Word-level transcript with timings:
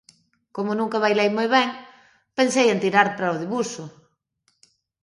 Como 0.55 0.71
nunca 0.79 1.03
bailei 1.03 1.29
moi 1.37 1.47
ben, 1.55 1.69
pensei 2.37 2.67
en 2.69 2.81
tirar 2.83 3.07
para 3.15 3.33
o 3.33 3.39
debuxo. 3.41 3.85